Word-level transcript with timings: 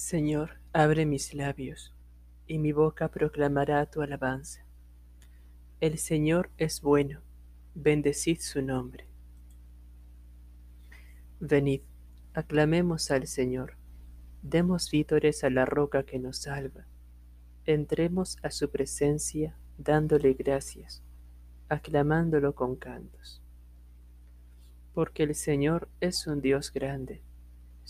Señor, 0.00 0.52
abre 0.72 1.04
mis 1.04 1.34
labios, 1.34 1.92
y 2.46 2.56
mi 2.56 2.72
boca 2.72 3.08
proclamará 3.08 3.84
tu 3.84 4.00
alabanza. 4.00 4.64
El 5.78 5.98
Señor 5.98 6.50
es 6.56 6.80
bueno, 6.80 7.20
bendecid 7.74 8.40
su 8.40 8.62
nombre. 8.62 9.06
Venid, 11.38 11.82
aclamemos 12.32 13.10
al 13.10 13.26
Señor, 13.26 13.76
demos 14.42 14.90
vítores 14.90 15.44
a 15.44 15.50
la 15.50 15.66
roca 15.66 16.02
que 16.04 16.18
nos 16.18 16.38
salva. 16.38 16.86
Entremos 17.66 18.38
a 18.42 18.50
su 18.50 18.70
presencia 18.70 19.54
dándole 19.76 20.32
gracias, 20.32 21.02
aclamándolo 21.68 22.54
con 22.54 22.74
cantos. 22.74 23.42
Porque 24.94 25.24
el 25.24 25.34
Señor 25.34 25.90
es 26.00 26.26
un 26.26 26.40
Dios 26.40 26.72
grande 26.72 27.22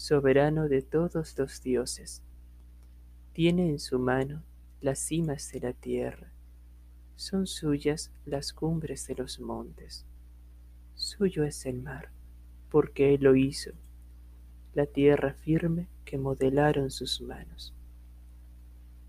soberano 0.00 0.66
de 0.66 0.80
todos 0.80 1.38
los 1.38 1.62
dioses. 1.62 2.22
Tiene 3.34 3.68
en 3.68 3.78
su 3.78 3.98
mano 3.98 4.42
las 4.80 4.98
cimas 4.98 5.52
de 5.52 5.60
la 5.60 5.74
tierra, 5.74 6.32
son 7.16 7.46
suyas 7.46 8.10
las 8.24 8.54
cumbres 8.54 9.06
de 9.08 9.14
los 9.14 9.40
montes. 9.40 10.06
Suyo 10.94 11.44
es 11.44 11.66
el 11.66 11.82
mar, 11.82 12.10
porque 12.70 13.12
él 13.12 13.24
lo 13.24 13.36
hizo, 13.36 13.72
la 14.72 14.86
tierra 14.86 15.34
firme 15.34 15.86
que 16.06 16.16
modelaron 16.16 16.90
sus 16.90 17.20
manos. 17.20 17.74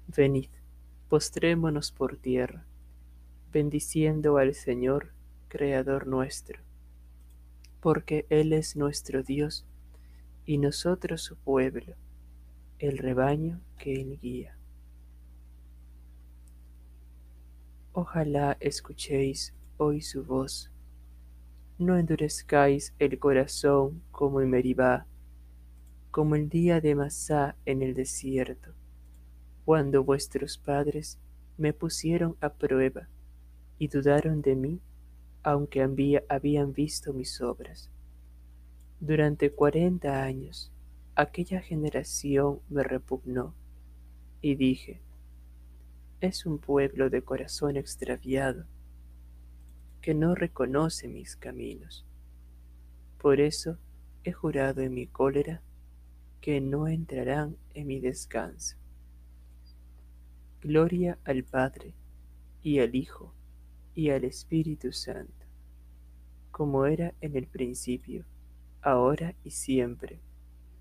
Venid, 0.08 0.50
postrémonos 1.08 1.94
por 1.94 2.18
tierra, 2.18 2.66
bendiciendo 3.54 4.38
al 4.38 4.54
Señor, 4.56 5.14
Creador 5.48 6.06
nuestro, 6.06 6.60
porque 7.80 8.26
Él 8.30 8.52
es 8.52 8.76
nuestro 8.76 9.24
Dios 9.24 9.66
y 10.52 10.58
nosotros 10.58 11.22
su 11.22 11.38
pueblo, 11.38 11.96
el 12.78 12.98
rebaño 12.98 13.62
que 13.78 13.94
él 13.94 14.20
guía. 14.22 14.58
Ojalá 17.94 18.58
escuchéis 18.60 19.54
hoy 19.78 20.02
su 20.02 20.26
voz, 20.26 20.70
no 21.78 21.98
endurezcáis 21.98 22.94
el 23.00 23.18
corazón 23.18 24.04
como 24.12 24.42
en 24.42 24.50
Meribá, 24.50 25.08
como 26.12 26.36
el 26.36 26.50
día 26.50 26.82
de 26.82 26.96
Masá 26.96 27.56
en 27.64 27.82
el 27.82 27.94
desierto, 27.94 28.74
cuando 29.64 30.04
vuestros 30.04 30.58
padres 30.58 31.18
me 31.58 31.72
pusieron 31.72 32.36
a 32.42 32.52
prueba 32.52 33.08
y 33.80 33.88
dudaron 33.88 34.42
de 34.42 34.58
mí, 34.58 34.82
aunque 35.44 35.82
habían 36.28 36.74
visto 36.74 37.14
mis 37.14 37.40
obras. 37.40 37.90
Durante 39.04 39.50
cuarenta 39.52 40.24
años 40.24 40.72
aquella 41.16 41.60
generación 41.60 42.60
me 42.70 42.84
repugnó 42.84 43.56
y 44.42 44.54
dije, 44.54 45.02
es 46.20 46.46
un 46.46 46.60
pueblo 46.60 47.10
de 47.10 47.24
corazón 47.24 47.78
extraviado 47.78 48.68
que 50.02 50.14
no 50.14 50.36
reconoce 50.36 51.08
mis 51.08 51.36
caminos. 51.36 52.06
Por 53.18 53.40
eso 53.40 53.80
he 54.24 54.34
jurado 54.34 54.82
en 54.82 54.94
mi 54.94 55.08
cólera 55.08 55.64
que 56.40 56.62
no 56.62 56.88
entrarán 56.88 57.58
en 57.74 57.88
mi 57.88 58.00
descanso. 58.00 58.78
Gloria 60.62 61.18
al 61.24 61.44
Padre 61.44 61.96
y 62.62 62.78
al 62.78 62.94
Hijo 62.94 63.34
y 63.96 64.12
al 64.12 64.26
Espíritu 64.26 64.92
Santo, 64.92 65.48
como 66.52 66.86
era 66.86 67.16
en 67.20 67.36
el 67.36 67.48
principio 67.48 68.26
ahora 68.82 69.36
y 69.44 69.52
siempre, 69.52 70.20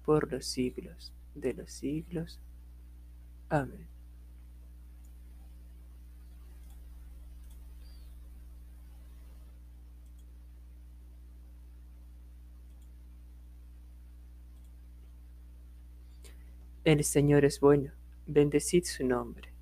por 0.04 0.32
los 0.32 0.46
siglos 0.46 1.12
de 1.34 1.54
los 1.54 1.70
siglos. 1.70 2.40
Amén. 3.48 3.86
El 16.84 17.05
Señor 17.05 17.44
es 17.44 17.60
bueno, 17.60 17.92
bendecid 18.27 18.84
su 18.84 19.06
nombre. 19.06 19.52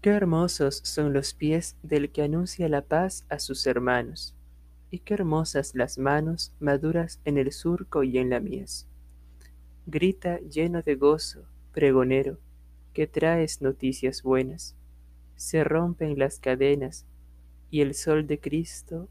Qué 0.00 0.10
hermosos 0.10 0.80
son 0.84 1.12
los 1.12 1.32
pies 1.32 1.76
del 1.84 2.10
que 2.10 2.22
anuncia 2.22 2.68
la 2.68 2.82
paz 2.82 3.24
a 3.28 3.38
sus 3.38 3.64
hermanos 3.68 4.34
y 4.92 4.98
qué 4.98 5.14
hermosas 5.14 5.74
las 5.74 5.96
manos 5.96 6.52
maduras 6.60 7.18
en 7.24 7.38
el 7.38 7.50
surco 7.50 8.02
y 8.02 8.18
en 8.18 8.28
la 8.28 8.40
mies. 8.40 8.86
Grita 9.86 10.38
lleno 10.40 10.82
de 10.82 10.96
gozo, 10.96 11.46
pregonero, 11.72 12.38
que 12.92 13.06
traes 13.06 13.62
noticias 13.62 14.22
buenas. 14.22 14.76
Se 15.34 15.64
rompen 15.64 16.18
las 16.18 16.38
cadenas 16.38 17.06
y 17.70 17.80
el 17.80 17.94
sol 17.94 18.26
de 18.26 18.38
Cristo 18.38 19.08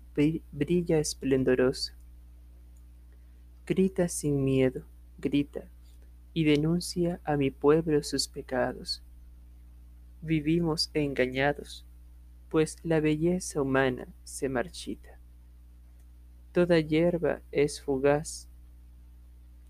brilla 0.51 0.99
esplendoroso. 0.99 1.93
Grita 3.65 4.07
sin 4.07 4.43
miedo, 4.43 4.83
grita, 5.17 5.63
y 6.31 6.43
denuncia 6.43 7.19
a 7.23 7.37
mi 7.37 7.49
pueblo 7.49 8.03
sus 8.03 8.27
pecados. 8.27 9.01
Vivimos 10.21 10.91
engañados, 10.93 11.87
pues 12.49 12.77
la 12.83 12.99
belleza 12.99 13.63
humana 13.63 14.07
se 14.23 14.47
marchita. 14.47 15.20
Toda 16.51 16.79
hierba 16.79 17.41
es 17.51 17.81
fugaz. 17.81 18.49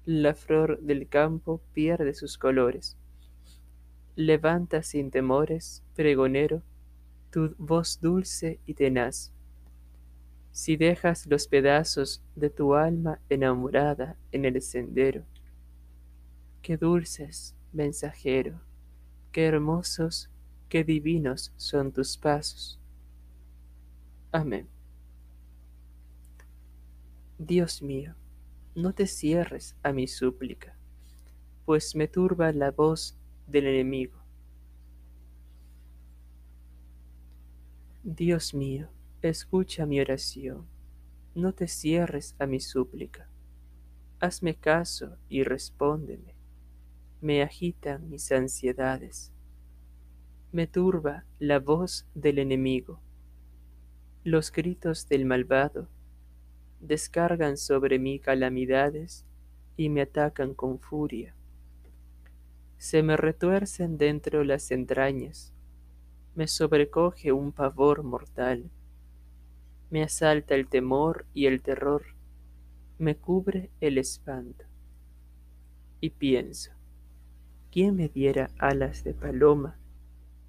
La 0.03 0.33
flor 0.33 0.79
del 0.81 1.07
campo 1.07 1.61
pierde 1.73 2.15
sus 2.15 2.39
colores. 2.39 2.97
Levanta 4.15 4.81
sin 4.81 5.11
temores, 5.11 5.83
pregonero, 5.95 6.63
tu 7.29 7.53
voz 7.59 7.99
dulce 8.01 8.59
y 8.65 8.73
tenaz. 8.73 9.31
Si 10.51 10.75
dejas 10.75 11.27
los 11.27 11.47
pedazos 11.47 12.23
de 12.35 12.49
tu 12.49 12.73
alma 12.73 13.19
enamorada 13.29 14.17
en 14.31 14.45
el 14.45 14.61
sendero, 14.61 15.23
qué 16.61 16.77
dulces, 16.77 17.55
mensajero, 17.71 18.59
qué 19.31 19.45
hermosos, 19.45 20.29
qué 20.67 20.83
divinos 20.83 21.53
son 21.57 21.91
tus 21.91 22.17
pasos. 22.17 22.79
Amén. 24.31 24.70
Dios 27.43 27.81
mío, 27.81 28.13
no 28.75 28.93
te 28.93 29.07
cierres 29.07 29.75
a 29.81 29.91
mi 29.93 30.07
súplica, 30.07 30.77
pues 31.65 31.95
me 31.95 32.07
turba 32.07 32.51
la 32.51 32.69
voz 32.69 33.17
del 33.47 33.65
enemigo. 33.65 34.19
Dios 38.03 38.53
mío, 38.53 38.89
escucha 39.23 39.87
mi 39.87 39.99
oración, 39.99 40.67
no 41.33 41.51
te 41.51 41.67
cierres 41.67 42.35
a 42.37 42.45
mi 42.45 42.59
súplica. 42.59 43.27
Hazme 44.19 44.53
caso 44.53 45.17
y 45.27 45.41
respóndeme. 45.41 46.35
Me 47.21 47.41
agitan 47.41 48.07
mis 48.07 48.31
ansiedades. 48.31 49.33
Me 50.51 50.67
turba 50.67 51.25
la 51.39 51.57
voz 51.57 52.05
del 52.13 52.37
enemigo. 52.37 53.01
Los 54.23 54.51
gritos 54.51 55.09
del 55.09 55.25
malvado 55.25 55.89
descargan 56.81 57.57
sobre 57.57 57.99
mí 57.99 58.19
calamidades 58.19 59.25
y 59.77 59.89
me 59.89 60.01
atacan 60.01 60.53
con 60.53 60.79
furia. 60.79 61.35
Se 62.77 63.03
me 63.03 63.15
retuercen 63.15 63.97
dentro 63.97 64.43
las 64.43 64.71
entrañas, 64.71 65.53
me 66.35 66.47
sobrecoge 66.47 67.31
un 67.31 67.51
pavor 67.51 68.03
mortal, 68.03 68.71
me 69.91 70.03
asalta 70.03 70.55
el 70.55 70.67
temor 70.67 71.25
y 71.33 71.45
el 71.45 71.61
terror, 71.61 72.03
me 72.97 73.15
cubre 73.15 73.69
el 73.79 73.97
espanto. 73.97 74.65
Y 75.99 76.09
pienso, 76.09 76.71
¿quién 77.71 77.95
me 77.95 78.09
diera 78.09 78.49
alas 78.57 79.03
de 79.03 79.13
paloma 79.13 79.77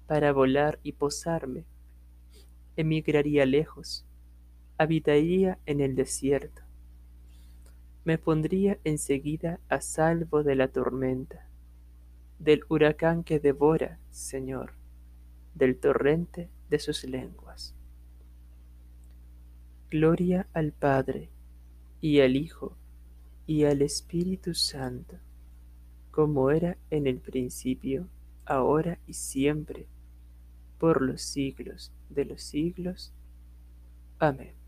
para 0.07 0.31
volar 0.31 0.79
y 0.81 0.93
posarme? 0.93 1.65
Emigraría 2.75 3.45
lejos 3.45 4.07
habitaría 4.83 5.57
en 5.65 5.81
el 5.81 5.95
desierto. 5.95 6.61
Me 8.05 8.17
pondría 8.17 8.79
enseguida 8.83 9.59
a 9.69 9.81
salvo 9.81 10.43
de 10.43 10.55
la 10.55 10.67
tormenta, 10.67 11.47
del 12.37 12.61
huracán 12.69 13.23
que 13.23 13.39
devora, 13.39 13.99
Señor, 14.11 14.73
del 15.55 15.77
torrente 15.77 16.49
de 16.69 16.79
sus 16.79 17.03
lenguas. 17.05 17.73
Gloria 19.89 20.47
al 20.53 20.71
Padre, 20.73 21.29
y 22.01 22.19
al 22.19 22.35
Hijo, 22.35 22.75
y 23.47 23.63
al 23.63 23.81
Espíritu 23.81 24.53
Santo, 24.53 25.17
como 26.11 26.51
era 26.51 26.77
en 26.89 27.07
el 27.07 27.19
principio, 27.19 28.07
ahora 28.45 28.99
y 29.07 29.13
siempre, 29.13 29.87
por 30.77 31.01
los 31.01 31.21
siglos 31.21 31.93
de 32.09 32.25
los 32.25 32.41
siglos. 32.41 33.13
Amén. 34.19 34.62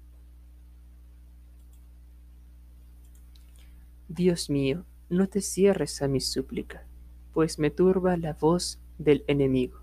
Dios 4.08 4.50
mío, 4.50 4.86
no 5.10 5.28
te 5.28 5.42
cierres 5.42 6.02
a 6.02 6.08
mi 6.08 6.20
súplica, 6.20 6.86
pues 7.34 7.58
me 7.58 7.72
turba 7.72 8.18
la 8.18 8.34
voz 8.34 8.80
del 9.00 9.24
enemigo. 9.28 9.80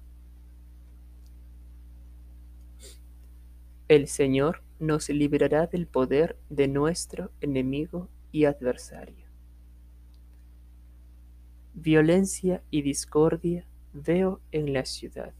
El 3.88 4.06
Señor 4.06 4.62
nos 4.78 5.08
librará 5.08 5.66
del 5.66 5.86
poder 5.86 6.38
de 6.48 6.69
nuestro 6.69 7.30
enemigo 7.40 8.08
y 8.30 8.44
adversario. 8.44 9.26
Violencia 11.74 12.62
y 12.70 12.82
discordia 12.82 13.66
veo 13.92 14.40
en 14.52 14.72
la 14.72 14.84
ciudad. 14.84 15.34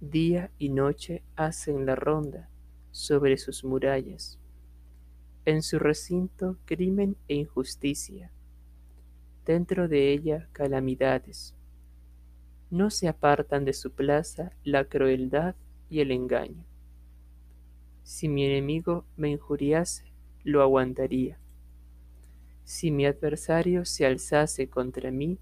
Día 0.00 0.50
y 0.58 0.68
noche 0.68 1.22
hacen 1.34 1.86
la 1.86 1.96
ronda 1.96 2.48
sobre 2.92 3.36
sus 3.36 3.64
murallas. 3.64 4.38
En 5.46 5.60
su 5.60 5.78
recinto 5.78 6.56
crimen 6.64 7.16
e 7.28 7.34
injusticia. 7.34 8.30
Dentro 9.44 9.88
de 9.88 10.10
ella 10.10 10.48
calamidades. 10.52 11.54
No 12.70 12.88
se 12.88 13.08
apartan 13.08 13.66
de 13.66 13.74
su 13.74 13.90
plaza 13.90 14.52
la 14.64 14.86
crueldad 14.86 15.54
y 15.90 16.00
el 16.00 16.12
engaño. 16.12 16.64
Si 18.04 18.26
mi 18.26 18.46
enemigo 18.46 19.04
me 19.18 19.28
injuriase, 19.28 20.04
lo 20.44 20.62
aguantaría. 20.62 21.38
Si 22.64 22.90
mi 22.90 23.04
adversario 23.04 23.84
se 23.84 24.06
alzase 24.06 24.70
contra 24.70 25.10
mí, 25.10 25.38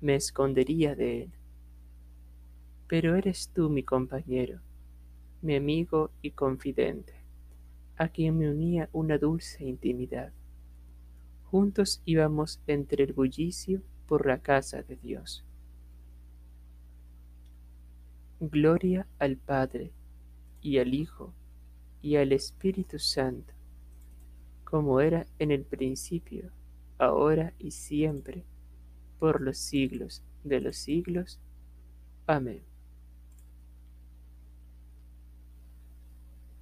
me 0.00 0.14
escondería 0.14 0.94
de 0.94 1.24
él. 1.24 1.32
Pero 2.88 3.16
eres 3.16 3.50
tú 3.50 3.68
mi 3.68 3.82
compañero, 3.82 4.62
mi 5.42 5.56
amigo 5.56 6.10
y 6.22 6.30
confidente, 6.30 7.21
a 7.96 8.08
quien 8.08 8.38
me 8.38 8.50
unía 8.50 8.88
una 8.92 9.18
dulce 9.18 9.64
intimidad. 9.64 10.32
Juntos 11.44 12.02
íbamos 12.04 12.60
entre 12.66 13.04
el 13.04 13.12
bullicio 13.12 13.82
por 14.06 14.26
la 14.26 14.38
casa 14.38 14.82
de 14.82 14.96
Dios. 14.96 15.44
Gloria 18.40 19.06
al 19.18 19.36
Padre 19.36 19.92
y 20.60 20.78
al 20.78 20.94
Hijo 20.94 21.32
y 22.00 22.16
al 22.16 22.32
Espíritu 22.32 22.98
Santo, 22.98 23.52
como 24.64 25.00
era 25.00 25.26
en 25.38 25.50
el 25.50 25.64
principio, 25.64 26.50
ahora 26.98 27.54
y 27.58 27.70
siempre, 27.70 28.44
por 29.18 29.40
los 29.40 29.58
siglos 29.58 30.22
de 30.42 30.60
los 30.60 30.76
siglos. 30.76 31.38
Amén. 32.26 32.71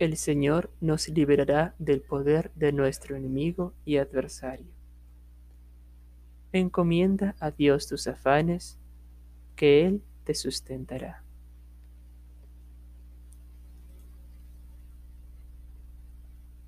El 0.01 0.17
Señor 0.17 0.71
nos 0.81 1.11
liberará 1.11 1.75
del 1.79 2.01
poder 2.01 2.51
de 2.55 2.73
nuestro 2.73 3.17
enemigo 3.17 3.75
y 3.85 3.99
adversario. 3.99 4.73
Encomienda 6.55 7.37
a 7.39 7.51
Dios 7.51 7.87
tus 7.87 8.07
afanes, 8.07 8.79
que 9.57 9.87
Él 9.87 10.03
te 10.25 10.35
sustentará. 10.35 11.23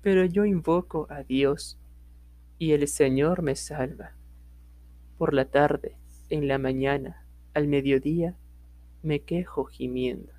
Pero 0.03 0.25
yo 0.25 0.45
invoco 0.45 1.07
a 1.09 1.23
Dios, 1.23 1.79
y 2.59 2.73
el 2.73 2.87
Señor 2.87 3.41
me 3.41 3.55
salva. 3.55 4.11
Por 5.17 5.33
la 5.33 5.45
tarde, 5.45 5.97
en 6.29 6.47
la 6.47 6.59
mañana, 6.59 7.25
al 7.55 7.67
mediodía, 7.67 8.37
me 9.01 9.21
quejo 9.21 9.65
gimiendo. 9.65 10.31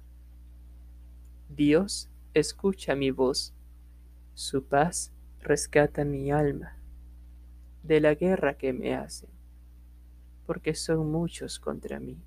Dios 1.48 2.08
escucha 2.34 2.94
mi 2.94 3.10
voz, 3.10 3.54
su 4.34 4.64
paz 4.64 5.12
rescata 5.40 6.04
mi 6.04 6.30
alma 6.30 6.76
de 7.82 8.00
la 8.00 8.14
guerra 8.14 8.58
que 8.58 8.72
me 8.72 8.94
hacen, 8.94 9.30
porque 10.46 10.74
son 10.74 11.10
muchos 11.10 11.58
contra 11.58 12.00
mí. 12.00 12.18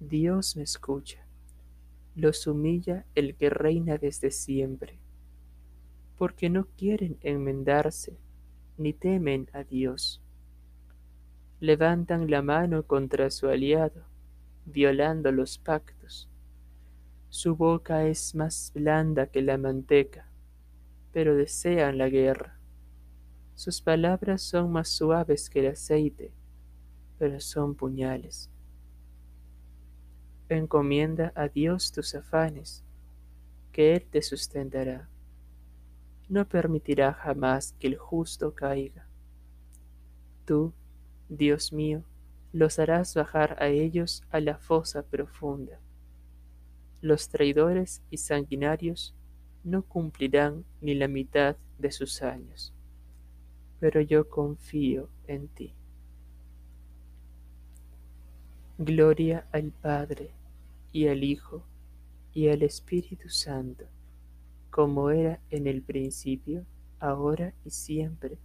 Dios 0.00 0.56
me 0.56 0.62
escucha, 0.62 1.26
los 2.14 2.46
humilla 2.46 3.06
el 3.14 3.36
que 3.36 3.50
reina 3.50 3.98
desde 3.98 4.30
siempre 4.30 5.02
porque 6.22 6.48
no 6.50 6.66
quieren 6.78 7.18
enmendarse, 7.22 8.16
ni 8.78 8.92
temen 8.92 9.48
a 9.52 9.64
Dios. 9.64 10.22
Levantan 11.58 12.30
la 12.30 12.42
mano 12.42 12.84
contra 12.84 13.28
su 13.28 13.48
aliado, 13.48 14.04
violando 14.64 15.32
los 15.32 15.58
pactos. 15.58 16.01
Su 17.32 17.56
boca 17.56 18.04
es 18.04 18.34
más 18.34 18.70
blanda 18.74 19.26
que 19.26 19.40
la 19.40 19.56
manteca, 19.56 20.28
pero 21.12 21.34
desean 21.34 21.96
la 21.96 22.10
guerra. 22.10 22.60
Sus 23.54 23.80
palabras 23.80 24.42
son 24.42 24.70
más 24.70 24.90
suaves 24.90 25.48
que 25.48 25.60
el 25.60 25.72
aceite, 25.72 26.34
pero 27.18 27.40
son 27.40 27.74
puñales. 27.74 28.50
Encomienda 30.50 31.32
a 31.34 31.48
Dios 31.48 31.90
tus 31.90 32.14
afanes, 32.14 32.84
que 33.72 33.94
Él 33.94 34.06
te 34.10 34.20
sustentará 34.20 35.08
no 36.32 36.48
permitirá 36.48 37.12
jamás 37.12 37.74
que 37.78 37.88
el 37.88 37.98
justo 37.98 38.54
caiga. 38.54 39.06
Tú, 40.46 40.72
Dios 41.28 41.74
mío, 41.74 42.04
los 42.54 42.78
harás 42.78 43.14
bajar 43.14 43.62
a 43.62 43.68
ellos 43.68 44.22
a 44.30 44.40
la 44.40 44.56
fosa 44.56 45.02
profunda. 45.02 45.81
Los 47.02 47.28
traidores 47.28 48.00
y 48.10 48.16
sanguinarios 48.16 49.14
no 49.62 49.82
cumplirán 49.82 50.64
ni 50.80 50.94
la 50.94 51.08
mitad 51.08 51.56
de 51.78 51.92
sus 51.92 52.22
años, 52.22 52.72
pero 53.78 54.00
yo 54.00 54.30
confío 54.30 55.10
en 55.26 55.48
ti. 55.48 55.74
Gloria 58.78 59.46
al 59.52 59.70
Padre 59.70 60.30
y 60.92 61.08
al 61.08 61.22
Hijo 61.22 61.62
y 62.32 62.48
al 62.48 62.62
Espíritu 62.62 63.28
Santo 63.28 63.84
como 64.72 65.10
era 65.10 65.38
en 65.50 65.66
el 65.66 65.82
principio, 65.82 66.64
ahora 66.98 67.52
y 67.62 67.68
siempre, 67.68 68.38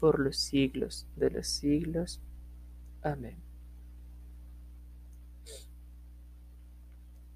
por 0.00 0.18
los 0.18 0.38
siglos 0.38 1.06
de 1.14 1.30
los 1.30 1.46
siglos. 1.46 2.22
Amén. 3.02 3.36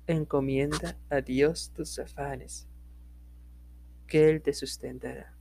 Encomienda 0.06 0.96
a 1.10 1.20
Dios 1.20 1.72
tus 1.74 1.98
afanes, 1.98 2.68
que 4.06 4.30
Él 4.30 4.40
te 4.40 4.52
sustentará. 4.52 5.34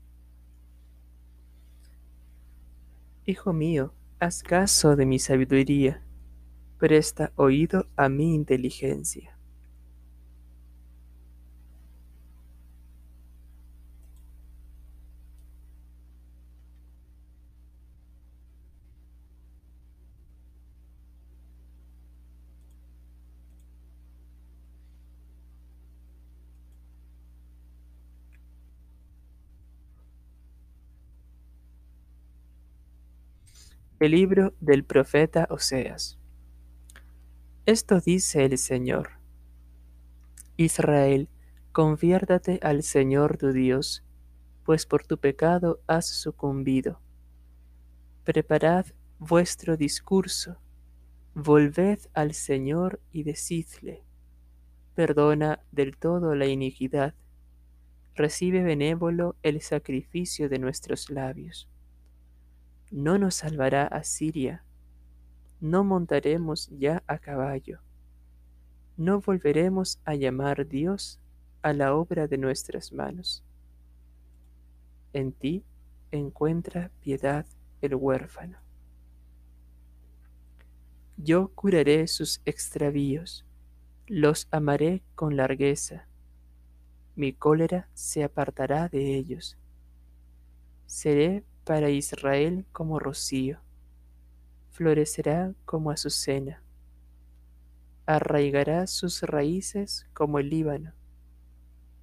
Hijo 3.25 3.53
mío, 3.53 3.93
haz 4.19 4.41
caso 4.41 4.95
de 4.95 5.05
mi 5.05 5.19
sabiduría, 5.19 6.03
presta 6.79 7.31
oído 7.35 7.87
a 7.95 8.09
mi 8.09 8.33
inteligencia 8.33 9.34
El 33.97 34.11
libro 34.11 34.53
del 34.59 34.83
profeta 34.83 35.47
Oseas. 35.49 36.19
Esto 37.65 38.01
dice 38.01 38.43
el 38.43 38.57
Señor. 38.57 39.11
Israel, 40.57 41.29
conviértate 41.71 42.59
al 42.61 42.83
Señor 42.83 43.37
tu 43.37 43.53
Dios, 43.53 44.03
pues 44.65 44.85
por 44.85 45.07
tu 45.07 45.17
pecado 45.17 45.79
has 45.87 46.07
sucumbido. 46.07 46.99
Preparad 48.25 48.85
vuestro 49.17 49.77
discurso, 49.77 50.57
volved 51.33 51.99
al 52.13 52.33
Señor 52.33 52.99
y 53.13 53.23
decidle, 53.23 54.03
perdona 54.93 55.63
del 55.71 55.95
todo 55.95 56.35
la 56.35 56.47
iniquidad, 56.47 57.15
recibe 58.13 58.61
benévolo 58.61 59.37
el 59.41 59.61
sacrificio 59.61 60.49
de 60.49 60.59
nuestros 60.59 61.09
labios 61.09 61.69
no 62.95 63.17
nos 63.17 63.35
salvará 63.35 63.87
Asiria, 63.87 64.63
no 65.59 65.83
montaremos 65.83 66.69
ya 66.79 67.03
a 67.07 67.17
caballo, 67.17 67.81
no 68.95 69.19
volveremos 69.19 69.99
a 70.05 70.15
llamar 70.15 70.65
Dios 70.65 71.19
a 71.61 71.73
la 71.73 71.93
obra 71.93 72.29
de 72.29 72.37
nuestras 72.37 72.93
manos. 72.93 73.43
En 75.11 75.33
ti 75.33 75.65
encuentra 76.11 76.89
piedad 77.01 77.45
el 77.81 77.95
huérfano. 77.95 78.59
Yo 81.17 81.49
curaré 81.49 82.07
sus 82.07 82.41
extravíos, 82.45 83.45
los 84.07 84.47
amaré 84.51 85.03
con 85.15 85.35
largueza, 85.35 86.07
mi 87.17 87.33
cólera 87.33 87.89
se 87.93 88.23
apartará 88.23 88.87
de 88.87 89.17
ellos. 89.17 89.57
Seré 90.85 91.43
para 91.65 91.89
Israel 91.89 92.63
como 92.71 92.99
rocío, 92.99 93.59
florecerá 94.69 95.55
como 95.65 95.89
azucena, 95.89 96.61
arraigará 98.05 98.85
sus 98.85 99.23
raíces 99.23 100.07
como 100.13 100.37
el 100.37 100.51
Líbano, 100.51 100.93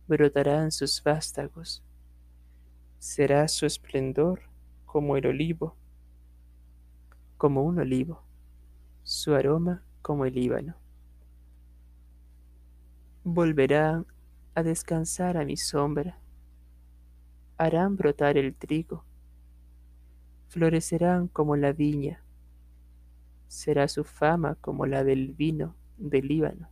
brotarán 0.09 0.73
sus 0.73 1.01
vástagos, 1.05 1.81
será 2.99 3.47
su 3.47 3.65
esplendor 3.65 4.43
como 4.85 5.17
el 5.17 5.29
olivo, 5.29 5.77
como 7.39 7.63
un 7.63 7.79
olivo, 7.79 8.25
su 9.05 9.33
aroma 9.33 9.85
como 10.03 10.25
el 10.25 10.35
Líbano. 10.35 10.75
Volverán 13.23 14.07
a 14.57 14.65
descansar 14.65 15.37
a 15.37 15.45
mi 15.45 15.57
sombra, 15.57 16.19
harán 17.59 17.97
brotar 17.97 18.37
el 18.37 18.57
trigo, 18.57 19.05
florecerán 20.53 21.29
como 21.29 21.57
la 21.57 21.73
viña, 21.73 22.23
será 23.49 23.89
su 23.89 24.05
fama 24.05 24.55
como 24.57 24.85
la 24.85 25.03
del 25.03 25.33
vino 25.33 25.75
del 25.97 26.29
Líbano. 26.29 26.69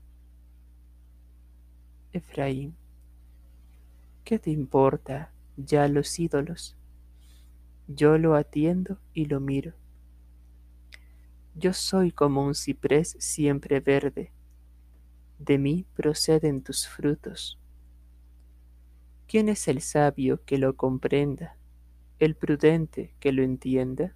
Efraín, 2.12 2.76
¿qué 4.22 4.38
te 4.38 4.50
importa 4.50 5.32
ya 5.56 5.88
los 5.88 6.18
ídolos? 6.18 6.76
Yo 7.88 8.18
lo 8.18 8.34
atiendo 8.34 8.99
y 9.14 9.25
lo 9.25 9.40
miro. 9.40 9.72
Yo 11.54 11.72
soy 11.72 12.12
como 12.12 12.44
un 12.44 12.54
ciprés 12.54 13.16
siempre 13.18 13.80
verde. 13.80 14.30
De 15.38 15.56
mí 15.56 15.87
proceden 15.94 16.62
tus 16.62 16.87
frutos. 16.87 17.58
¿Quién 19.26 19.49
es 19.49 19.68
el 19.68 19.80
sabio 19.80 20.44
que 20.44 20.58
lo 20.58 20.76
comprenda, 20.76 21.56
el 22.21 22.37
prudente 22.37 23.15
que 23.19 23.33
lo 23.33 23.43
entienda? 23.43 24.15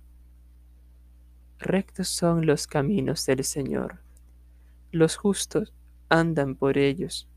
Rectos 1.59 2.09
son 2.09 2.47
los 2.47 2.67
caminos 2.67 3.25
del 3.27 3.43
Señor. 3.43 4.01
Los 4.93 5.17
justos 5.17 5.73
andan 6.09 6.55
por 6.55 6.79
ellos, 6.79 7.29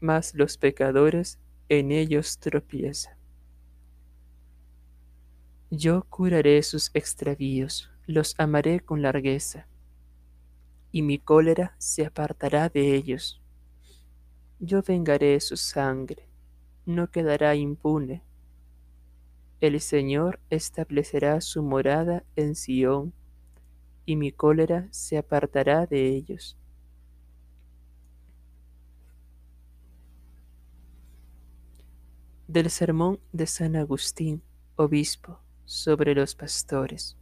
mas 0.00 0.34
los 0.34 0.56
pecadores 0.56 1.38
en 1.68 1.90
ellos 1.90 2.38
tropiezan. 2.38 3.16
Yo 5.70 6.04
curaré 6.08 6.62
sus 6.62 6.90
extravíos, 6.94 7.90
los 8.06 8.34
amaré 8.38 8.78
con 8.78 9.02
largueza, 9.02 9.66
y 10.92 11.02
mi 11.02 11.18
cólera 11.18 11.74
se 11.78 12.06
apartará 12.06 12.68
de 12.68 12.94
ellos. 12.94 13.42
Yo 14.60 14.82
vengaré 14.82 15.40
su 15.40 15.56
sangre, 15.56 16.28
no 16.86 17.10
quedará 17.10 17.56
impune. 17.56 18.22
El 19.60 19.80
Señor 19.80 20.40
establecerá 20.50 21.40
su 21.40 21.62
morada 21.62 22.24
en 22.36 22.54
Sión, 22.54 23.12
y 24.06 24.16
mi 24.16 24.32
cólera 24.32 24.88
se 24.90 25.16
apartará 25.16 25.86
de 25.86 26.08
ellos. 26.08 26.58
Del 32.46 32.70
sermón 32.70 33.20
de 33.32 33.46
San 33.46 33.74
Agustín, 33.76 34.42
obispo, 34.76 35.40
sobre 35.64 36.14
los 36.14 36.34
pastores. 36.34 37.16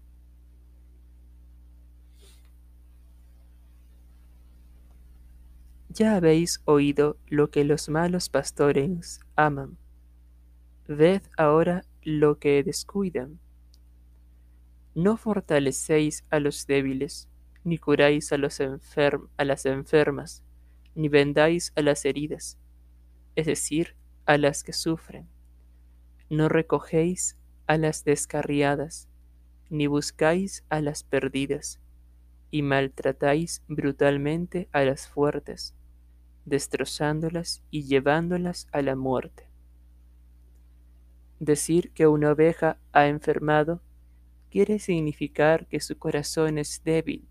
Ya 5.89 6.17
habéis 6.17 6.62
oído 6.65 7.19
lo 7.29 7.51
que 7.51 7.65
los 7.65 7.89
malos 7.89 8.31
pastores 8.31 9.21
aman. 9.37 9.77
Ved 10.89 11.23
ahora 11.37 11.85
lo 12.03 12.39
que 12.39 12.63
descuidan. 12.63 13.39
No 14.95 15.17
fortalecéis 15.17 16.25
a 16.31 16.41
los 16.41 16.67
débiles, 16.67 17.29
ni 17.65 17.79
curáis 17.79 18.33
a, 18.33 18.39
los 18.39 18.61
a 18.61 19.45
las 19.45 19.67
enfermas, 19.67 20.43
ni 20.95 21.09
vendáis 21.09 21.73
a 21.77 21.83
las 21.83 22.05
heridas, 22.05 22.59
es 23.37 23.47
decir, 23.47 23.97
a 24.27 24.37
las 24.37 24.63
que 24.63 24.73
sufren. 24.73 25.29
No 26.29 26.49
recogéis 26.49 27.39
a 27.67 27.79
las 27.79 28.05
descarriadas, 28.05 29.09
ni 29.71 29.87
buscáis 29.87 30.65
a 30.69 30.81
las 30.81 31.05
perdidas, 31.05 31.81
y 32.51 32.63
maltratáis 32.63 33.63
brutalmente 33.69 34.69
a 34.73 34.83
las 34.83 35.09
fuertes, 35.09 35.75
destrozándolas 36.45 37.63
y 37.71 37.85
llevándolas 37.85 38.67
a 38.73 38.83
la 38.83 38.97
muerte. 38.97 39.52
Decir 41.43 41.91
que 41.91 42.07
una 42.07 42.31
oveja 42.31 42.79
ha 42.93 43.09
enfermado 43.09 43.83
quiere 44.49 44.79
significar 44.79 45.67
que 45.67 45.81
su 45.81 45.99
corazón 45.99 46.57
es 46.57 46.83
débil, 46.85 47.27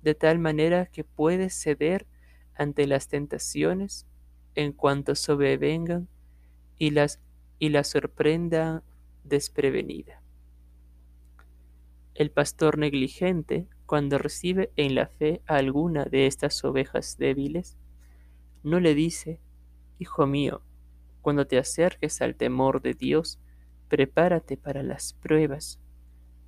de 0.00 0.14
tal 0.14 0.38
manera 0.38 0.86
que 0.86 1.04
puede 1.04 1.50
ceder 1.50 2.06
ante 2.54 2.86
las 2.86 3.08
tentaciones 3.08 4.06
en 4.54 4.72
cuanto 4.72 5.14
sobrevengan 5.14 6.08
y 6.78 6.92
las, 6.92 7.20
y 7.58 7.68
las 7.68 7.88
sorprendan 7.88 8.82
desprevenida. 9.24 10.22
El 12.14 12.30
pastor 12.30 12.78
negligente, 12.78 13.66
cuando 13.84 14.16
recibe 14.16 14.72
en 14.76 14.94
la 14.94 15.06
fe 15.06 15.42
a 15.46 15.56
alguna 15.56 16.06
de 16.06 16.26
estas 16.26 16.64
ovejas 16.64 17.18
débiles, 17.18 17.76
no 18.62 18.80
le 18.80 18.94
dice, 18.94 19.38
Hijo 19.98 20.26
mío, 20.26 20.62
cuando 21.20 21.46
te 21.46 21.58
acerques 21.58 22.22
al 22.22 22.36
temor 22.36 22.80
de 22.80 22.94
Dios, 22.94 23.38
prepárate 23.90 24.56
para 24.56 24.82
las 24.82 25.12
pruebas, 25.12 25.80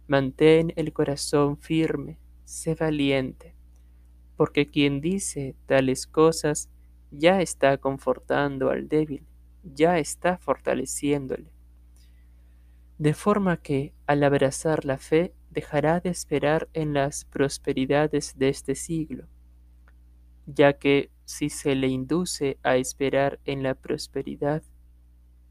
mantén 0.06 0.72
el 0.76 0.92
corazón 0.92 1.58
firme, 1.58 2.18
sé 2.44 2.74
valiente, 2.76 3.54
porque 4.36 4.70
quien 4.70 5.00
dice 5.00 5.56
tales 5.66 6.06
cosas 6.06 6.70
ya 7.10 7.42
está 7.42 7.76
confortando 7.78 8.70
al 8.70 8.88
débil, 8.88 9.26
ya 9.64 9.98
está 9.98 10.38
fortaleciéndole. 10.38 11.52
De 12.98 13.12
forma 13.12 13.56
que, 13.56 13.92
al 14.06 14.22
abrazar 14.22 14.84
la 14.84 14.98
fe, 14.98 15.34
dejará 15.50 15.98
de 15.98 16.10
esperar 16.10 16.68
en 16.72 16.94
las 16.94 17.24
prosperidades 17.24 18.38
de 18.38 18.48
este 18.50 18.76
siglo, 18.76 19.26
ya 20.46 20.74
que 20.74 21.10
si 21.24 21.50
se 21.50 21.74
le 21.74 21.88
induce 21.88 22.58
a 22.62 22.76
esperar 22.76 23.40
en 23.44 23.64
la 23.64 23.74
prosperidad, 23.74 24.62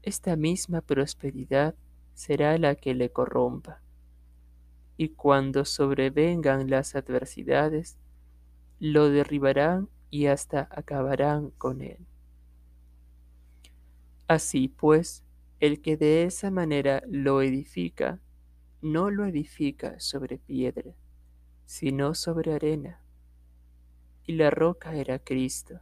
esta 0.02 0.36
misma 0.36 0.80
prosperidad 0.80 1.74
será 2.14 2.58
la 2.58 2.74
que 2.74 2.94
le 2.94 3.10
corrompa. 3.10 3.80
Y 4.96 5.10
cuando 5.10 5.64
sobrevengan 5.64 6.70
las 6.70 6.94
adversidades, 6.94 7.98
lo 8.78 9.10
derribarán 9.10 9.88
y 10.10 10.26
hasta 10.26 10.68
acabarán 10.70 11.50
con 11.50 11.80
él. 11.80 12.06
Así 14.28 14.68
pues, 14.68 15.24
el 15.60 15.80
que 15.80 15.96
de 15.96 16.24
esa 16.24 16.50
manera 16.50 17.02
lo 17.08 17.42
edifica, 17.42 18.20
no 18.80 19.10
lo 19.10 19.26
edifica 19.26 19.98
sobre 20.00 20.38
piedra, 20.38 20.94
sino 21.64 22.14
sobre 22.14 22.54
arena. 22.54 23.00
Y 24.26 24.34
la 24.34 24.50
roca 24.50 24.94
era 24.94 25.18
Cristo. 25.18 25.80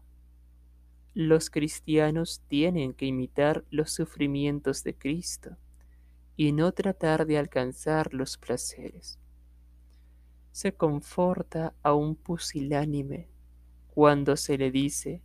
Los 1.12 1.50
cristianos 1.50 2.42
tienen 2.48 2.94
que 2.94 3.06
imitar 3.06 3.64
los 3.70 3.90
sufrimientos 3.90 4.84
de 4.84 4.94
Cristo 4.94 5.56
y 6.36 6.52
no 6.52 6.72
tratar 6.72 7.26
de 7.26 7.38
alcanzar 7.38 8.14
los 8.14 8.36
placeres. 8.38 9.18
Se 10.52 10.72
conforta 10.72 11.74
a 11.82 11.94
un 11.94 12.16
pusilánime 12.16 13.28
cuando 13.88 14.36
se 14.36 14.56
le 14.58 14.70
dice, 14.70 15.22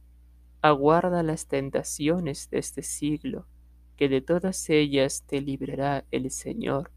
aguarda 0.62 1.24
las 1.24 1.48
tentaciones 1.48 2.50
de 2.50 2.60
este 2.60 2.82
siglo 2.82 3.48
que 3.96 4.10
de 4.10 4.22
todas 4.22 4.70
ellas 4.70 5.24
te 5.26 5.42
librará 5.42 6.06
el 6.12 6.32
Señor, 6.32 6.92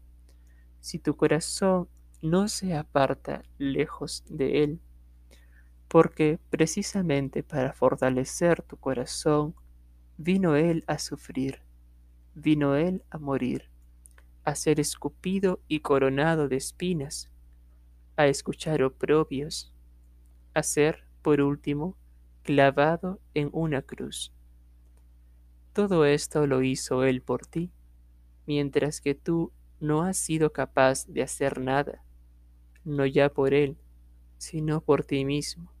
si 0.79 0.99
tu 0.99 1.15
corazón 1.15 1.87
no 2.21 2.47
se 2.47 2.75
aparta 2.75 3.43
lejos 3.57 4.23
de 4.29 4.63
Él, 4.63 4.81
porque 5.87 6.39
precisamente 6.49 7.43
para 7.43 7.73
fortalecer 7.73 8.61
tu 8.61 8.77
corazón 8.77 9.55
vino 10.17 10.55
Él 10.55 10.83
a 10.87 10.99
sufrir, 10.99 11.61
vino 12.35 12.75
Él 12.75 13.03
a 13.09 13.17
morir, 13.17 13.68
a 14.49 14.55
ser 14.55 14.79
escupido 14.79 15.61
y 15.67 15.81
coronado 15.81 16.47
de 16.47 16.57
espinas, 16.57 17.29
a 18.15 18.25
escuchar 18.25 18.81
oprobios, 18.81 19.71
a 20.55 20.63
ser, 20.63 21.05
por 21.21 21.39
último, 21.39 21.95
clavado 22.41 23.19
en 23.35 23.49
una 23.53 23.83
cruz. 23.83 24.33
Todo 25.71 26.03
esto 26.05 26.47
lo 26.47 26.63
hizo 26.63 27.03
Él 27.03 27.21
por 27.21 27.45
ti, 27.45 27.71
mientras 28.47 29.01
que 29.01 29.13
tú 29.13 29.53
no 29.79 30.01
has 30.01 30.17
sido 30.17 30.51
capaz 30.51 31.05
de 31.05 31.21
hacer 31.21 31.59
nada, 31.59 32.03
no 32.83 33.05
ya 33.05 33.29
por 33.29 33.53
Él, 33.53 33.77
sino 34.39 34.81
por 34.81 35.05
ti 35.05 35.25
mismo. 35.25 35.71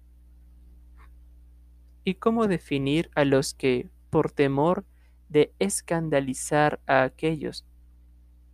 ¿Y 2.03 2.15
cómo 2.15 2.47
definir 2.47 3.09
a 3.15 3.25
los 3.25 3.55
que, 3.55 3.89
por 4.11 4.31
temor 4.31 4.85
de 5.27 5.53
escandalizar 5.57 6.79
a 6.85 7.01
aquellos 7.01 7.65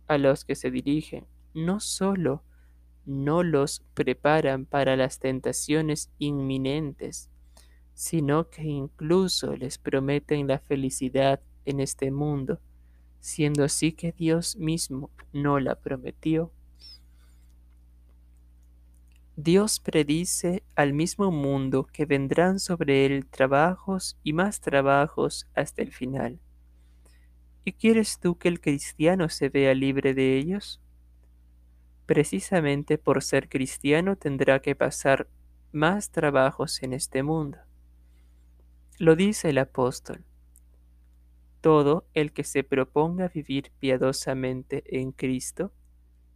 a 0.08 0.18
los 0.18 0.44
que 0.44 0.54
se 0.54 0.70
dirigen 0.70 1.26
no 1.54 1.80
solo 1.80 2.42
no 3.06 3.42
los 3.42 3.82
preparan 3.94 4.66
para 4.66 4.96
las 4.96 5.20
tentaciones 5.20 6.10
inminentes, 6.18 7.30
sino 7.94 8.50
que 8.50 8.64
incluso 8.64 9.56
les 9.56 9.78
prometen 9.78 10.48
la 10.48 10.58
felicidad 10.58 11.40
en 11.64 11.80
este 11.80 12.10
mundo, 12.10 12.60
siendo 13.20 13.64
así 13.64 13.92
que 13.92 14.12
Dios 14.12 14.56
mismo 14.56 15.10
no 15.32 15.60
la 15.60 15.76
prometió. 15.76 16.52
Dios 19.36 19.80
predice 19.80 20.62
al 20.74 20.92
mismo 20.92 21.30
mundo 21.30 21.86
que 21.92 22.06
vendrán 22.06 22.58
sobre 22.58 23.06
él 23.06 23.26
trabajos 23.26 24.18
y 24.22 24.32
más 24.32 24.60
trabajos 24.60 25.46
hasta 25.54 25.82
el 25.82 25.92
final. 25.92 26.40
¿Y 27.68 27.72
quieres 27.72 28.20
tú 28.20 28.38
que 28.38 28.46
el 28.46 28.60
cristiano 28.60 29.28
se 29.28 29.48
vea 29.48 29.74
libre 29.74 30.14
de 30.14 30.38
ellos? 30.38 30.80
Precisamente 32.06 32.96
por 32.96 33.24
ser 33.24 33.48
cristiano 33.48 34.14
tendrá 34.14 34.62
que 34.62 34.76
pasar 34.76 35.26
más 35.72 36.12
trabajos 36.12 36.80
en 36.84 36.92
este 36.92 37.24
mundo. 37.24 37.58
Lo 38.98 39.16
dice 39.16 39.50
el 39.50 39.58
apóstol. 39.58 40.24
Todo 41.60 42.06
el 42.14 42.32
que 42.32 42.44
se 42.44 42.62
proponga 42.62 43.26
vivir 43.26 43.72
piadosamente 43.80 44.84
en 45.00 45.10
Cristo 45.10 45.72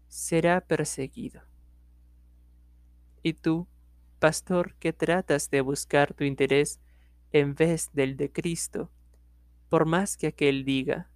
será 0.08 0.60
perseguido. 0.60 1.42
Y 3.22 3.34
tú, 3.34 3.68
pastor, 4.18 4.74
que 4.80 4.92
tratas 4.92 5.48
de 5.48 5.60
buscar 5.60 6.12
tu 6.12 6.24
interés 6.24 6.80
en 7.30 7.54
vez 7.54 7.88
del 7.92 8.16
de 8.16 8.32
Cristo, 8.32 8.90
por 9.68 9.86
más 9.86 10.16
que 10.16 10.26
aquel 10.26 10.64
diga, 10.64 11.09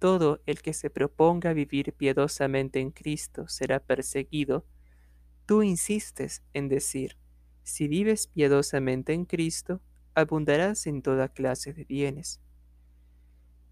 todo 0.00 0.40
el 0.46 0.62
que 0.62 0.72
se 0.72 0.88
proponga 0.88 1.52
vivir 1.52 1.92
piadosamente 1.92 2.80
en 2.80 2.90
Cristo 2.90 3.46
será 3.46 3.78
perseguido, 3.80 4.66
tú 5.44 5.62
insistes 5.62 6.42
en 6.54 6.68
decir, 6.68 7.18
si 7.62 7.86
vives 7.86 8.26
piadosamente 8.26 9.12
en 9.12 9.26
Cristo, 9.26 9.82
abundarás 10.14 10.86
en 10.86 11.02
toda 11.02 11.28
clase 11.28 11.74
de 11.74 11.84
bienes. 11.84 12.40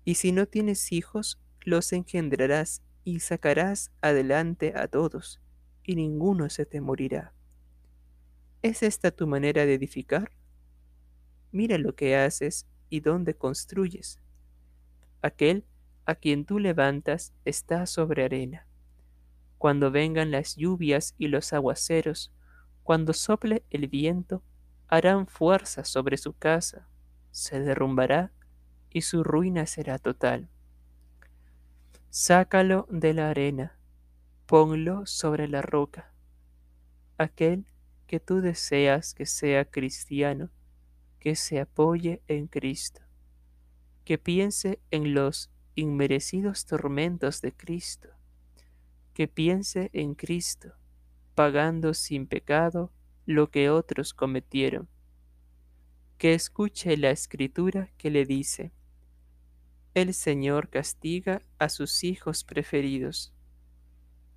Y 0.05 0.17
si 0.17 0.31
no 0.31 0.47
tienes 0.47 0.93
hijos, 0.93 1.41
los 1.63 1.93
engendrarás 1.95 2.83
y 3.05 3.21
sacarás 3.21 3.91
adelante 4.03 4.75
a 4.77 4.87
todos, 4.87 5.41
y 5.83 5.97
ninguno 5.97 6.51
se 6.51 6.67
te 6.67 6.83
morirá. 6.83 7.33
¿Es 8.61 8.83
esta 8.83 9.11
tu 9.11 9.27
manera 9.27 9.65
de 9.65 9.75
edificar? 9.75 10.31
Mira 11.53 11.79
lo 11.79 11.95
que 11.95 12.17
haces 12.17 12.67
y 12.91 13.01
dónde 13.01 13.35
construyes. 13.35 14.21
Aquel 15.23 15.65
a 16.09 16.15
quien 16.15 16.47
tú 16.47 16.59
levantas 16.59 17.35
está 17.45 17.85
sobre 17.85 18.25
arena. 18.25 18.67
Cuando 19.59 19.91
vengan 19.91 20.31
las 20.31 20.57
lluvias 20.57 21.15
y 21.19 21.29
los 21.29 21.53
aguaceros, 21.53 22.33
cuando 22.83 23.13
sople 23.13 23.63
el 23.69 23.89
viento, 23.89 24.43
harán 24.87 25.27
fuerza 25.27 25.85
sobre 25.85 26.17
su 26.17 26.33
casa, 26.33 26.89
se 27.31 27.61
derrumbará 27.61 28.33
y 28.89 29.03
su 29.03 29.23
ruina 29.23 29.67
será 29.67 29.99
total. 29.99 30.49
Sácalo 32.09 32.87
de 32.89 33.13
la 33.13 33.29
arena, 33.29 33.79
ponlo 34.47 35.05
sobre 35.05 35.47
la 35.47 35.61
roca. 35.61 36.15
Aquel 37.19 37.67
que 38.07 38.19
tú 38.19 38.41
deseas 38.41 39.13
que 39.13 39.27
sea 39.27 39.67
cristiano, 39.67 40.49
que 41.21 41.37
se 41.37 41.61
apoye 41.61 42.23
en 42.29 42.47
Cristo, 42.47 43.03
que 44.07 44.17
piense 44.17 44.81
en 44.91 45.13
los 45.13 45.51
inmerecidos 45.79 46.67
tormentos 46.67 47.41
de 47.41 47.53
Cristo, 47.53 48.09
que 49.15 49.29
piense 49.29 49.91
en 49.93 50.17
Cristo, 50.17 50.73
pagando 51.37 51.95
sin 51.95 52.27
pecado 52.27 52.93
lo 53.27 53.49
que 53.53 53.71
otros 53.71 54.13
cometieron. 54.13 54.89
Que 56.17 56.35
escuche 56.35 56.97
la 56.97 57.11
escritura 57.11 57.93
que 57.97 58.11
le 58.11 58.27
dice, 58.27 58.73
el 59.95 60.15
Señor 60.15 60.69
castiga 60.69 61.43
a 61.61 61.69
sus 61.69 62.03
hijos 62.03 62.43
preferidos, 62.43 63.33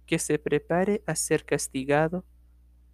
que 0.05 0.19
se 0.19 0.37
prepare 0.37 1.03
a 1.07 1.15
ser 1.15 1.43
castigado 1.43 2.23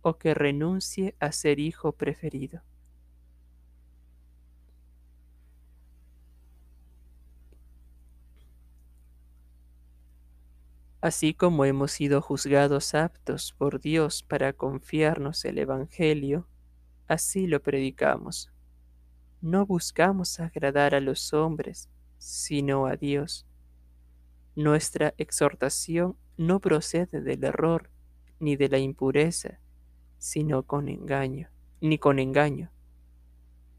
o 0.02 0.18
que 0.18 0.34
renuncie 0.34 1.18
a 1.20 1.34
ser 1.34 1.60
hijo 1.60 1.92
preferido. 1.92 2.62
Así 11.08 11.34
como 11.34 11.64
hemos 11.64 11.94
sido 11.94 12.22
juzgados 12.22 12.94
aptos 12.94 13.54
por 13.58 13.80
Dios 13.80 14.24
para 14.24 14.52
confiarnos 14.52 15.46
el 15.46 15.58
Evangelio, 15.58 16.50
así 17.08 17.48
lo 17.48 17.64
predicamos. 17.64 18.52
No 19.40 19.66
buscamos 19.66 20.42
agradar 20.42 20.96
a 20.96 21.00
los 21.00 21.32
hombres, 21.32 21.90
sino 22.18 22.88
a 22.88 22.98
Dios. 22.98 23.48
Nuestra 24.54 25.14
exhortación 25.18 26.18
no 26.36 26.60
procede 26.60 27.22
del 27.22 27.46
error 27.46 27.90
ni 28.42 28.58
de 28.58 28.68
la 28.68 28.80
impureza, 28.80 29.62
sino 30.18 30.64
con 30.64 30.90
engaño, 30.90 31.48
ni 31.80 32.00
con 32.00 32.20
engaño. 32.20 32.70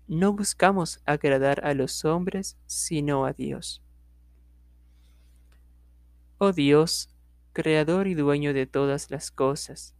No 0.06 0.32
buscamos 0.32 1.02
agradar 1.04 1.62
a 1.66 1.74
los 1.74 2.06
hombres, 2.06 2.56
sino 2.64 3.26
a 3.26 3.34
Dios. 3.34 3.82
Oh 6.38 6.52
Dios, 6.52 7.10
Creador 7.60 8.06
y 8.06 8.14
dueño 8.14 8.54
de 8.54 8.68
todas 8.68 9.10
las 9.10 9.32
cosas, 9.32 9.96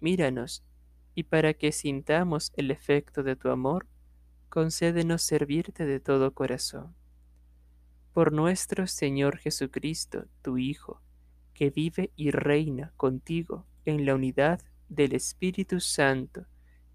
míranos, 0.00 0.64
y 1.14 1.24
para 1.24 1.52
que 1.52 1.70
sintamos 1.70 2.54
el 2.56 2.70
efecto 2.70 3.22
de 3.22 3.36
tu 3.36 3.50
amor, 3.50 3.86
concédenos 4.48 5.20
servirte 5.20 5.84
de 5.84 6.00
todo 6.00 6.32
corazón. 6.32 6.94
Por 8.14 8.32
nuestro 8.32 8.86
Señor 8.86 9.36
Jesucristo, 9.36 10.24
tu 10.40 10.56
Hijo, 10.56 11.02
que 11.52 11.68
vive 11.68 12.12
y 12.16 12.30
reina 12.30 12.94
contigo 12.96 13.66
en 13.84 14.06
la 14.06 14.14
unidad 14.14 14.62
del 14.88 15.12
Espíritu 15.12 15.80
Santo, 15.80 16.46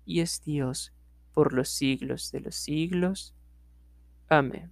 y 0.04 0.22
es 0.22 0.42
Dios 0.44 0.94
por 1.32 1.54
los 1.54 1.70
siglos 1.70 2.32
de 2.32 2.40
los 2.40 2.56
siglos. 2.56 3.36
Amén. 4.28 4.72